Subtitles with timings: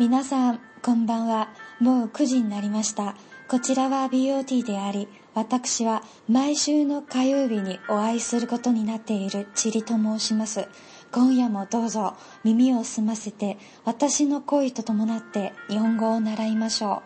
[0.00, 1.48] 皆さん、こんばんは。
[1.80, 3.16] もう9時になりました。
[3.48, 10.68] こちらは BOT であり、私は毎週の火曜日にお会いすることになっているチリと申します。
[11.10, 12.14] 今夜もどうぞ
[12.44, 17.02] 耳を澄ませて私の声と伴って日本語を習いましょ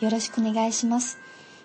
[0.00, 0.04] う。
[0.04, 1.18] よろしくお願いします。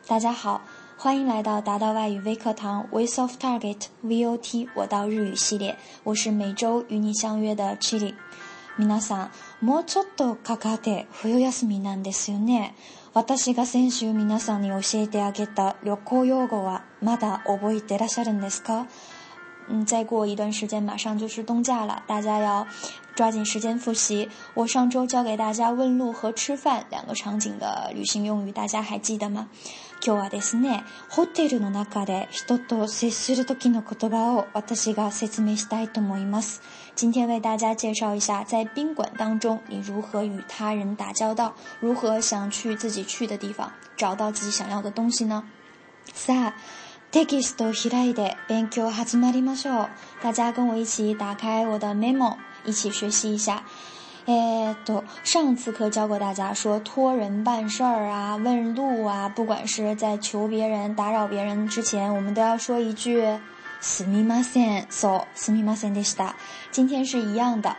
[0.07, 0.61] 大家好，
[0.97, 8.15] 欢迎来到达到外语微课堂 Voice of Target VOT 我到日语系列，我是每周与你相约的 Chili。
[8.79, 9.31] 皆さん。
[9.61, 12.73] もうちょっとかかって冬休みなんですよね。
[13.13, 18.87] 私が先週皆さんに教えてあげた旅行用語はまだ覚えてらっしゃるんですか
[19.69, 22.65] 嗯，再过一段时间，马上就是冬假了，大家要
[23.21, 24.29] 抓紧时间复习！
[24.55, 29.47] 我上周教给大家问路和吃饭两个场景的旅行用语，大家还记得吗？
[29.99, 30.81] 今日はですね。
[31.07, 36.61] ホテルの中で人と接するの言葉を私が説明したいと思います。
[36.99, 41.53] 今天为大家介绍一下，在宾馆当中，你如何与他人打交道？
[41.79, 45.43] 如何想去自己去的地方，找到自己想要的东西呢？
[46.11, 46.53] さ、
[47.11, 49.89] テキスト開いて勉強始まりましょう。
[50.23, 52.35] 大家跟我一起打开我的 memo。
[52.65, 53.63] 一起学习一下，
[54.25, 63.21] 哎，都上次课教过大家说托人办事儿啊、问路啊，不管是在求别人、打扰别人之前，我们都要说一句
[63.81, 64.85] “すみません”。
[64.89, 66.33] so すみませんでした。
[66.71, 67.75] 今天是一样的，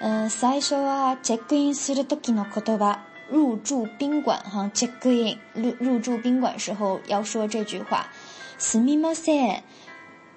[0.00, 2.98] 嗯，さいしょあチェックインするときの言葉。
[3.30, 8.06] 入住宾馆哈，c h e c k in 入入住宾馆时候要说这句话，
[8.58, 9.60] すみません。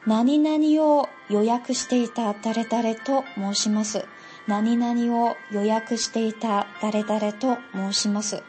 [0.08, 4.06] 何々を予約していた誰々と申します。
[4.48, 8.42] 何々を予約していた誰々と申します。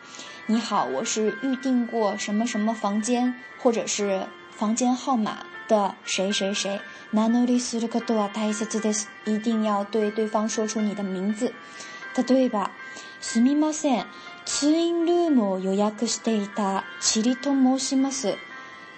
[0.46, 4.22] 你好，我是预定过什么什么房间，或者是
[4.56, 6.80] 房间号码的谁谁谁。
[7.10, 9.08] 名乗りすることは大切です。
[9.24, 11.52] 一定要对对方说出你的名字。
[12.16, 12.70] 例えば、
[13.20, 14.06] すみません。
[14.44, 18.36] ツインルームを予約していた、チリと申します。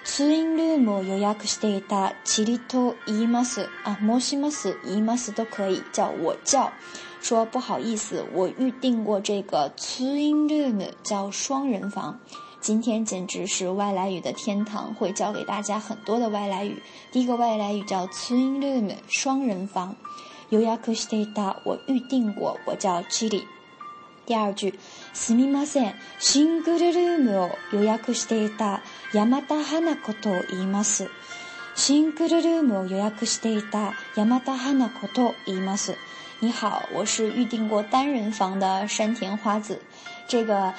[0.03, 2.15] ツインルームを予約していた。
[2.25, 3.69] チリと言います。
[3.85, 6.71] あ、もしもす、言います、都可以叫我叫。
[7.21, 12.19] 说不好意思，我预定过这个ツインルーム，叫双人房。
[12.63, 16.83] 今天简直是外来语的天堂，会教给大家很多的外来语。
[17.13, 19.95] 第一个外来语叫ツインルーム，双人房。
[20.49, 21.57] 予約していた。
[21.65, 22.59] 我预定过。
[22.65, 23.45] 我叫チ i
[24.31, 24.79] 第二句，
[25.13, 28.81] すみません、シングルルームを予約していた
[29.13, 31.11] 山田花子と言います。
[31.75, 35.97] シングルルームを予約していた山田花子と言います。
[36.43, 39.83] 你好，我是预定过单人房的山田花子。
[40.27, 40.73] 这个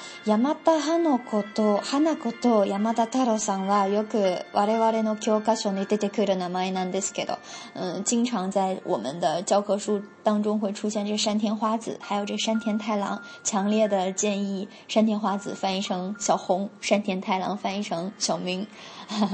[7.74, 13.22] 嗯，经常在我们的教科书当中会出现这山田花子，还有这山田太郎。
[13.44, 18.66] 强烈的建议山田花子翻译成小红，山田太郎翻译成小明。
[19.08, 19.28] は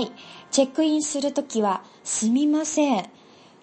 [0.00, 0.10] い、
[0.50, 3.15] チェックインするときはすみません。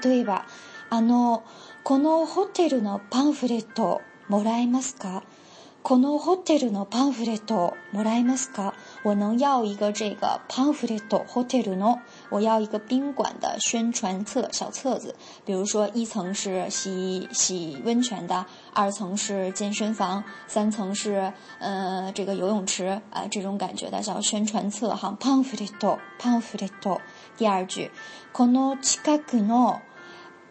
[0.00, 0.46] 例えば，
[0.90, 1.42] あの
[1.82, 5.22] このホテルのパンフレットもらえますか？
[5.82, 8.72] このホテルのパンフレットもらえますか？
[9.04, 11.98] 我能要一个这个パンフレット，ホテルの，
[12.30, 15.14] 我要一个宾馆的宣传册小册子。
[15.44, 27.00] 比如说，一层是洗洗温泉的，二层是健身房，三层是呃这个游泳池啊，这种感觉的小宣传册哈，パンフレット，パンフレット。
[27.38, 27.90] Dear you，
[28.34, 29.80] この近くの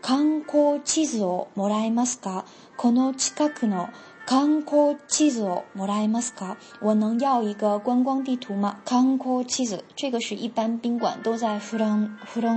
[0.01, 2.45] 観光地図をもらえますか？
[2.75, 3.87] この近くの
[4.25, 6.57] 観光地図をもらえますか？
[6.81, 8.77] 我能要一个观光地图吗？
[8.83, 11.95] 観光地図，这个是一般宾馆都在フロ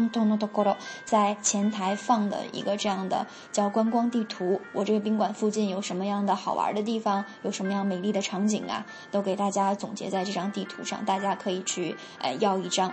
[0.01, 4.61] ントのところ，在前台放的一个这样的叫观光地图。
[4.73, 12.91] 我这个宾馆附近有什么样的好玩的地方，有什么样美丽的场景啊，都给大家总结在这张地图上，大家可以去呃要一张。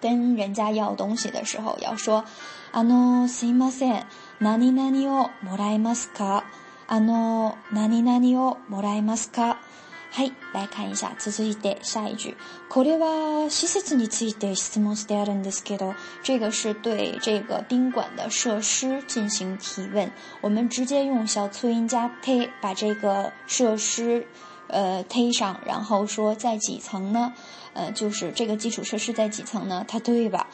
[0.00, 2.24] 跟人家要东西的时候要说，
[2.72, 4.02] あのすいません、
[4.38, 6.44] 何に何もらいますか、
[6.88, 9.58] あの何にをもらいますか。
[10.12, 12.34] はい、来会社、続いて社員で
[12.68, 15.94] これは施設について質問してあるんですけど，
[16.24, 20.10] 这个是对这个宾馆的设施进行提问。
[20.40, 24.26] 我们直接用小粗音加 P 把这个设施。
[24.72, 27.32] 呃推上然后说在几层呢
[27.74, 30.46] 呃就是这个基础设施在几层呢它对吧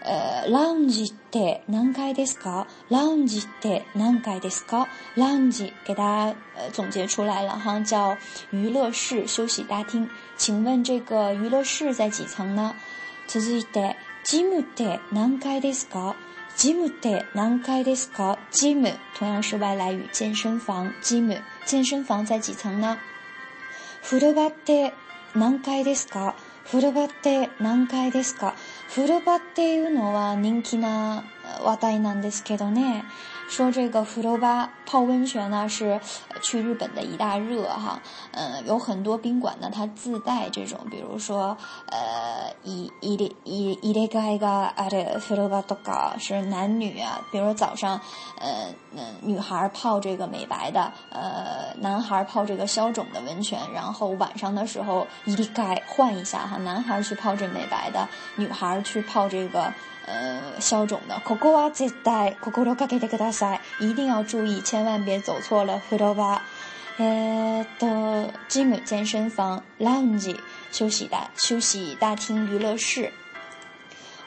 [0.00, 2.24] 呃 l a u a g e day 南开迪
[2.88, 4.48] l a u a g e day 南开迪
[5.14, 8.16] l a u a g e 给大家呃总结出来了哈叫
[8.50, 12.74] 娱乐室休息大厅请问这个娱乐室在几层呢
[13.28, 16.14] tuze day 积木 day 南开迪斯科
[16.54, 22.96] 积木 d a 南开迪斯科 j i 同样是外来语健身房 j i 健身房在几层呢
[24.10, 24.92] 古場って
[25.34, 28.54] 何階ですか古場って何階ですか
[28.94, 31.24] 古場っていうのは人気な
[31.62, 33.02] 話題なんですけどね。
[33.48, 34.36] 说这个フル
[34.86, 36.00] 泡温泉呢是
[36.42, 38.00] 去日本的一大热哈，
[38.32, 48.00] 嗯，有很多宾馆呢，它自带这种，比如说，呃，伊伊伊伊伊伊伊个啊，伊伊伊伊伊伊是男女啊，比如说早上，
[48.38, 48.72] 呃，
[49.22, 55.48] 女孩泡这个美白的，呃，男孩泡这个消肿的温泉，然后晚上的时候伊伊伊
[55.86, 59.72] 换一下哈，男孩去泡这伊美白的，女孩去泡这个
[60.06, 61.14] 呃消肿的。
[63.80, 64.60] 一定要注意。
[64.74, 66.42] 千万别走错了，回头吧。
[66.96, 67.86] 诶，到
[68.48, 70.36] gym 健身房，lounge
[70.72, 73.12] 休息大休息大厅娱乐室。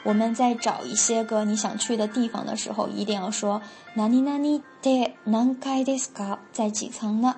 [0.04, 3.60] 我们在找一些个你想去的地方的时候，一定要说
[3.92, 7.34] 哪里哪里在南开的 s c a 在几层呢？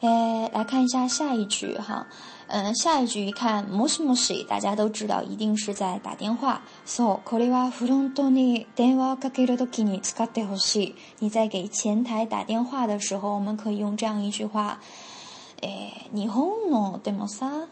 [0.00, 2.08] 诶，来看一下下一句哈。
[2.50, 6.62] 嗯，下一句一看，もしもし，大家都知道一定是在打电话。
[6.86, 10.94] そう、これはフロントに電話をかけるときに使ってほしい。
[11.20, 14.78] 你在给前台打电话的时候，我们可以用这样一句话。
[15.60, 17.66] え日本のでもさ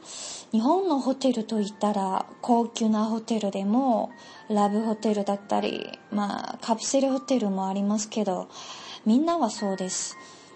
[0.51, 4.11] 日本のホテルといったら高級なホテルでも
[4.49, 8.49] ラブホテルだったり、まあ、カプセルホテルもありますけど
[9.05, 10.17] みんなはそうです。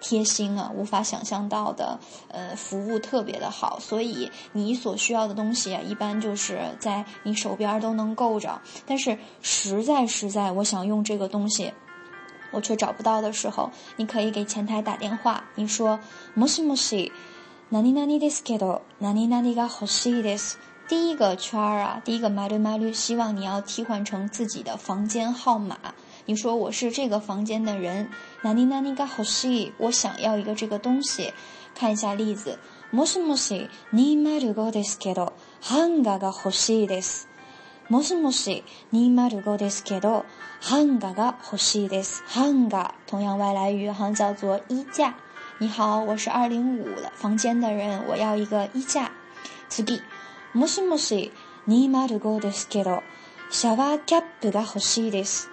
[0.00, 1.98] 贴心啊，无法想象到的，
[2.28, 8.60] 呃，服务特别的好，所以你所需要的东西啊，一般就是在你手边都能够着。
[8.84, 11.72] 但是实在实在，我想用这个东西，
[12.52, 15.98] 我却找不到的时候，你可以给前台打电话，你说
[16.34, 17.10] 莫西莫西，
[17.68, 20.54] 那你那你 disquito，那你那你个好西 dis，
[20.88, 25.76] 第一个圈儿啊，第一个 maru maru，希望你要替换成自己的房间号码。
[26.28, 28.10] 你说我是这个房间的人，
[28.42, 29.72] 那你那你该好西。
[29.78, 31.32] 我想要一个这个东西，
[31.72, 32.58] 看一下例子。
[32.92, 35.32] もしもし、二〇五ですけど、
[35.62, 37.28] ハンガーが欲しいです。
[37.88, 40.24] もしもし、二〇五ですけど、
[40.60, 42.24] ハンガーが欲しいです。
[42.26, 45.14] ハンガー，同样外来语好像叫做衣架。
[45.58, 49.12] 你好，我是二零五房间的人，我要一个衣架。
[49.68, 50.02] 次例，
[50.52, 51.30] もしもし、
[51.68, 53.00] 二〇五ですけど、
[53.52, 55.50] シャワーキャップが欲しいです。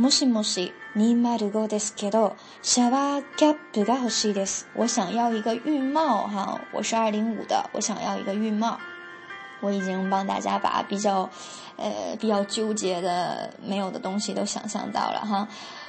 [0.00, 2.34] 莫西莫西，你买得够得斯给多？
[2.62, 4.64] 沙巴卡不干好西得斯。
[4.72, 8.78] 我想要一个浴帽哈，我是二零五的，我想要一个浴帽。
[9.60, 11.28] 我已经帮大家把比较
[11.76, 15.46] 呃比较纠结的没有的东西都想象到了哈。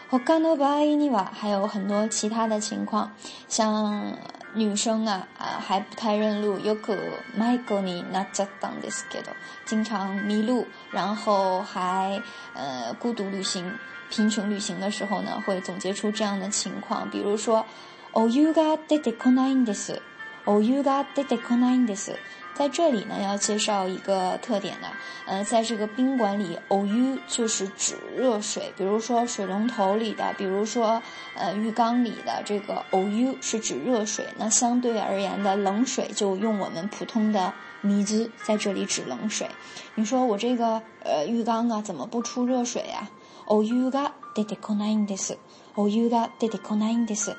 [0.09, 3.09] 我感到不爱你哇，还有很多其他的情况，
[3.47, 4.11] 像
[4.53, 6.97] 女生啊啊还不太认路，又可
[7.33, 9.31] 买够你那扎当得斯给多，
[9.65, 12.21] 经常迷路，然后还
[12.53, 13.73] 呃孤独旅行。
[14.11, 17.65] 贫穷旅行的时候呢，会总结出这样的情况，比如说
[18.11, 22.13] ，o uga de de konai des，o uga de d konai d s
[22.53, 24.89] 在这里呢要介绍一个特点呢，
[25.25, 31.01] 呃，在这个宾馆里，ou 就是指热水，比如说水龙头里的，比如说
[31.37, 39.47] 呃浴缸里的这个 ou 是指热水，那相对而言的冷水就用我们普通的 m 兹在这里指冷水。
[39.95, 43.09] 你说我这个呃浴缸啊，怎么不出热水啊？
[43.53, 45.37] お湯が出てこないんです。
[45.75, 47.35] お湯が出てこないんです。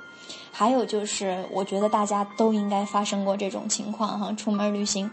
[0.52, 4.30] 还有就是，我觉得大家都应该发生过这种情况哈。
[4.34, 5.10] 出门旅行，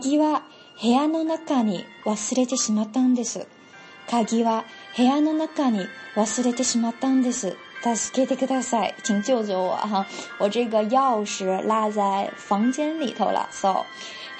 [0.00, 0.42] 鍵は
[0.82, 3.46] 部屋の中に忘れてしまったんです。
[4.10, 4.64] 鍵は
[4.96, 5.86] 部屋の中に
[6.16, 7.56] 忘れてしまったんです。
[7.84, 10.04] 助けてください，请救救我哈！
[10.40, 13.48] 我这个钥匙落在房间里头了。
[13.52, 13.84] So，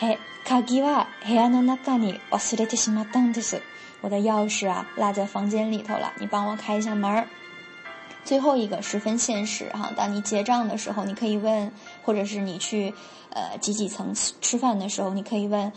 [0.01, 3.63] 嘿，鍵は部屋の中に忘れてしまったんです。
[4.05, 7.27] 我的钥匙啊，落在房间里头了，你帮我开一下门儿。
[8.23, 11.73] 最后一个十分现实哈，当你结账的时候，你可以问，
[12.05, 12.93] 或者是你去
[13.31, 15.73] 呃几几层吃饭的时候，你可以问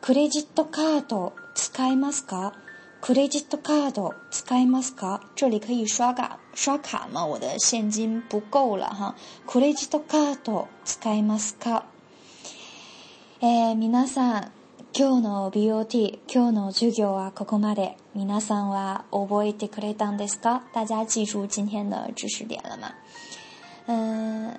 [0.00, 2.52] ，c r ク d ジットカ r ド使えますか？
[3.02, 5.20] ク t ジ t トカード使えますか？
[5.34, 7.26] 这里可以刷卡刷卡吗？
[7.26, 9.14] 我的现金不够了哈。
[9.46, 11.82] c r クレ t ットカード使えますか？
[13.40, 14.55] え、みなさん。
[14.98, 17.98] 今日の BOT、今日の授業はここまで。
[18.14, 22.94] 皆さんは覚えてくれたんですか大家記住今天の知識点了吗
[24.54, 24.58] う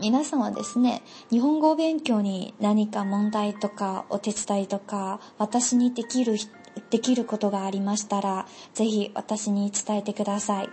[0.00, 6.34] 皆さんはですね、日本語勉強に何か問題とかお手伝いとか、私にできる、
[6.90, 10.68] できることがありましたら、ぜひ私に伝えてください。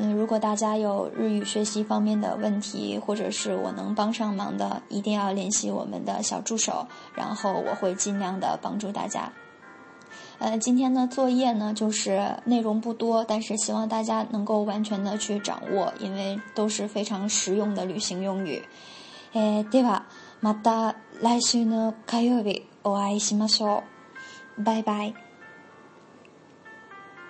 [0.00, 6.86] 嗯，如果大家有日语学习方面的问题，或者是我能帮上忙的，一定要联系我们的小助手，
[7.16, 9.32] 然后我会尽量的帮助大家。
[10.38, 18.62] 呃，今天的作业呢，就是内容不多，但是希望大家能够完全的去掌握，因为都是非常实用的旅行用语。
[19.32, 20.06] 诶，对吧？
[20.40, 23.82] また来週の火曜日お会いしましょ
[24.58, 24.62] う。
[24.64, 25.27] 拜拜。